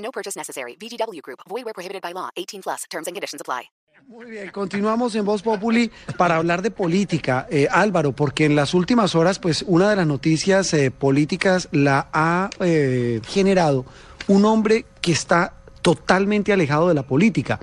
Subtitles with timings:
[0.00, 0.76] No purchase necessary.
[0.76, 1.40] VGW Group.
[1.48, 2.28] Void where prohibited by law.
[2.36, 2.84] 18 plus.
[2.90, 3.70] Terms and conditions apply.
[4.08, 8.74] Muy bien, continuamos en Voz Populi para hablar de política, eh, Álvaro, porque en las
[8.74, 13.84] últimas horas, pues una de las noticias eh, políticas la ha eh, generado
[14.26, 17.60] un hombre que está totalmente alejado de la política.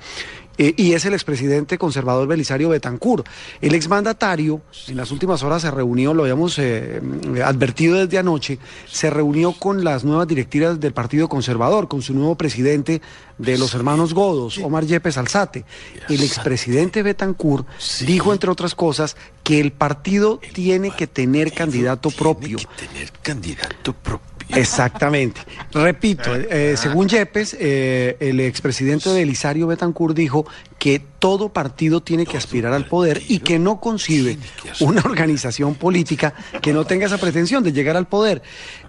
[0.57, 3.27] Eh, y es el expresidente conservador Belisario Betancourt.
[3.61, 7.01] El exmandatario en las últimas horas se reunió, lo habíamos eh,
[7.45, 12.35] advertido desde anoche, se reunió con las nuevas directivas del Partido Conservador, con su nuevo
[12.35, 13.01] presidente
[13.37, 15.65] de los hermanos Godos, Omar Yepes Alzate.
[16.09, 17.67] El expresidente Betancourt
[18.05, 22.57] dijo, entre otras cosas, que el partido tiene que tener candidato propio.
[22.77, 24.36] tener candidato propio.
[24.57, 25.41] Exactamente.
[25.71, 30.45] Repito, eh, según Yepes, eh, el expresidente Belisario Betancourt dijo
[30.87, 34.37] que todo partido tiene que aspirar al poder y que no concibe
[34.79, 38.41] una organización política que no tenga esa pretensión de llegar al poder.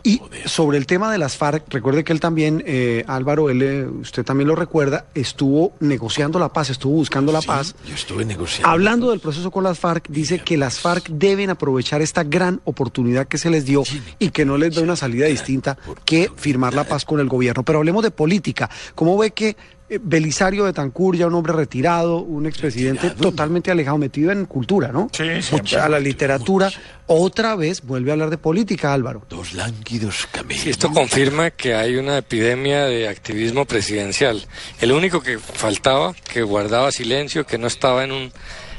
[0.04, 3.84] Y sobre el tema de las FARC, recuerde que él también, eh, Álvaro, él, eh,
[3.88, 7.74] usted también lo recuerda, estuvo negociando la paz, estuvo buscando la paz.
[7.84, 8.68] Yo estuve negociando.
[8.68, 13.26] Hablando del proceso con las FARC, dice que las FARC deben aprovechar esta gran oportunidad
[13.26, 13.82] que se les dio
[14.20, 17.64] y que no les da una salida distinta que firmar la paz con el gobierno.
[17.64, 18.70] Pero hablemos de política.
[18.94, 19.56] ¿Cómo ve que
[20.00, 25.08] Belisario Betancourt, ya un hombre retirado, un expresidente totalmente alejado, metido en cultura, ¿no?
[25.12, 25.76] Sí, siempre.
[25.78, 26.70] A la literatura,
[27.06, 29.24] otra vez vuelve a hablar de política, Álvaro.
[29.30, 30.66] Dos lánguidos camellos.
[30.66, 34.46] Esto confirma que hay una epidemia de activismo presidencial.
[34.80, 38.32] El único que faltaba, que guardaba silencio, que no estaba en un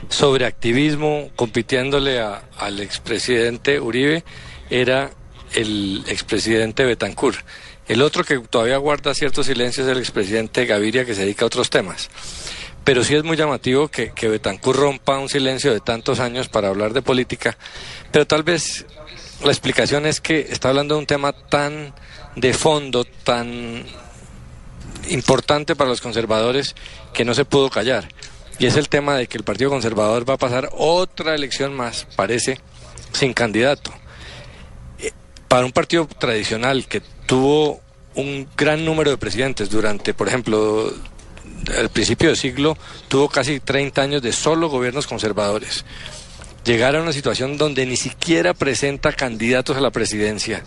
[0.09, 4.23] sobreactivismo compitiéndole a- al expresidente Uribe,
[4.70, 5.09] era
[5.55, 7.39] el expresidente Betancourt.
[7.89, 11.48] El otro que todavía guarda cierto silencio es el expresidente Gaviria, que se dedica a
[11.48, 12.10] otros temas.
[12.83, 16.67] Pero sí es muy llamativo que, que Betancourt rompa un silencio de tantos años para
[16.67, 17.58] hablar de política,
[18.11, 18.86] pero tal vez
[19.44, 21.95] la explicación es que está hablando de un tema tan
[22.36, 23.83] de fondo, tan
[25.10, 26.76] importante para los conservadores
[27.11, 28.08] que no se pudo callar.
[28.60, 32.06] Y es el tema de que el Partido Conservador va a pasar otra elección más,
[32.16, 32.60] parece,
[33.14, 33.92] sin candidato.
[35.00, 35.11] Eh,
[35.48, 37.79] Para un partido tradicional que tuvo
[38.15, 40.91] un gran número de presidentes durante, por ejemplo,
[41.77, 42.75] al principio del siglo,
[43.07, 45.85] tuvo casi 30 años de solo gobiernos conservadores.
[46.65, 50.63] Llegar a una situación donde ni siquiera presenta candidatos a la presidencia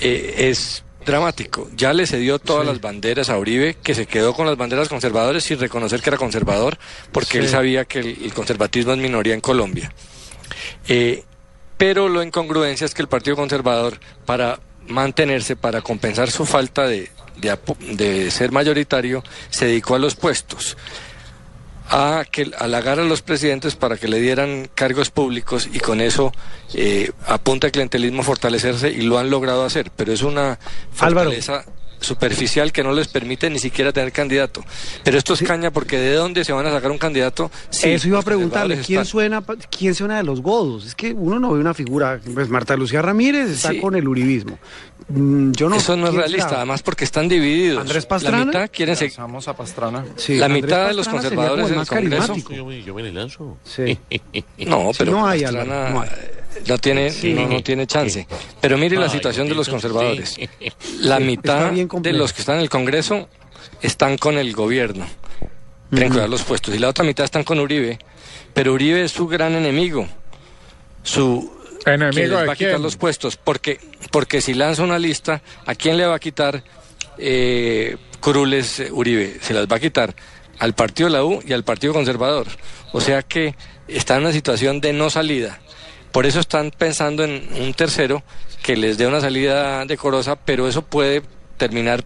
[0.00, 1.68] eh, es dramático.
[1.76, 5.42] Ya le cedió todas las banderas a Uribe, que se quedó con las banderas conservadoras
[5.42, 6.78] sin reconocer que era conservador,
[7.10, 9.92] porque él sabía que el, el conservatismo es minoría en Colombia.
[10.86, 11.24] Eh,
[11.76, 17.10] pero lo incongruencia es que el Partido Conservador, para mantenerse, para compensar su falta de,
[17.36, 17.58] de
[17.92, 20.76] de ser mayoritario, se dedicó a los puestos
[21.88, 26.32] a que halagar a los presidentes para que le dieran cargos públicos y con eso
[26.74, 30.58] eh, apunta el clientelismo a fortalecerse y lo han logrado hacer, pero es una
[30.98, 31.30] Álvaro.
[32.00, 34.64] Superficial que no les permite ni siquiera tener candidato.
[35.04, 37.50] Pero esto es caña porque ¿de dónde se van a sacar un candidato?
[37.70, 40.86] si Eso iba a los preguntarle, ¿quién están- suena, ¿quién suena de los godos?
[40.86, 43.80] Es que uno no ve una figura, pues Marta Lucía Ramírez está Sí.
[43.80, 44.58] con el uribismo.
[45.08, 47.80] Mm, Yo no Eso no es ¿quién realista, además porque están divididos.
[47.80, 48.38] ¿Andrés Pastrana?
[48.38, 49.14] La mitad quieren seguir.
[49.20, 50.04] A Pastrana.
[50.16, 52.34] Sí, la Andrés mitad de los conservadores en el Congreso.
[52.50, 53.56] Yo me, yo me le lanzo.
[53.62, 53.98] Sí.
[54.58, 56.08] No, pero no hay, Pastrana no hay.
[56.66, 58.26] No tiene, no, no tiene chance.
[58.60, 60.30] Pero mire la Ay, situación de los conservadores.
[60.30, 60.48] sí.
[61.00, 63.28] La Sí, mitad de los que están en el Congreso
[63.82, 65.06] están con el gobierno.
[65.90, 66.74] Quieren cuidar los puestos.
[66.74, 67.98] Y la otra mitad están con Uribe.
[68.54, 70.08] Pero Uribe es su gran enemigo.
[71.02, 71.52] Su
[71.84, 72.82] ¿Enemigo les va a quitar quién?
[72.82, 73.36] los puestos.
[73.36, 73.78] Porque,
[74.10, 76.62] porque si lanza una lista, ¿a quién le va a quitar
[77.18, 79.36] eh, Curules eh, Uribe?
[79.40, 80.14] Se las va a quitar
[80.58, 82.46] al Partido de la U y al Partido Conservador.
[82.92, 83.54] O sea que
[83.86, 85.60] está en una situación de no salida.
[86.16, 88.22] Por eso están pensando en un tercero
[88.62, 91.20] que les dé una salida decorosa, pero eso puede
[91.58, 92.04] terminar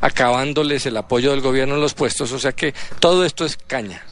[0.00, 2.32] acabándoles el apoyo del gobierno en los puestos.
[2.32, 4.06] O sea que todo esto es caña.